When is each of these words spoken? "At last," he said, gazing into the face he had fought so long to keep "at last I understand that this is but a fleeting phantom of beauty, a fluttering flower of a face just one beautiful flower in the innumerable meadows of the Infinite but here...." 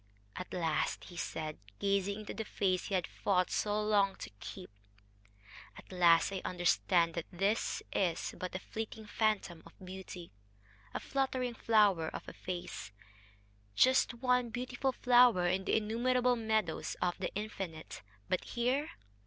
"At 0.35 0.51
last," 0.51 1.03
he 1.03 1.15
said, 1.15 1.59
gazing 1.77 2.21
into 2.21 2.33
the 2.33 2.43
face 2.43 2.85
he 2.87 2.95
had 2.95 3.05
fought 3.05 3.51
so 3.51 3.79
long 3.79 4.15
to 4.15 4.31
keep 4.39 4.71
"at 5.77 5.91
last 5.91 6.31
I 6.33 6.41
understand 6.43 7.13
that 7.13 7.27
this 7.31 7.83
is 7.93 8.33
but 8.35 8.55
a 8.55 8.59
fleeting 8.59 9.05
phantom 9.05 9.61
of 9.63 9.73
beauty, 9.77 10.31
a 10.95 10.99
fluttering 10.99 11.53
flower 11.53 12.07
of 12.07 12.27
a 12.27 12.33
face 12.33 12.91
just 13.75 14.15
one 14.15 14.49
beautiful 14.49 14.91
flower 14.91 15.45
in 15.45 15.65
the 15.65 15.77
innumerable 15.77 16.35
meadows 16.35 16.95
of 16.99 17.19
the 17.19 17.31
Infinite 17.35 18.01
but 18.27 18.43
here...." 18.43 18.89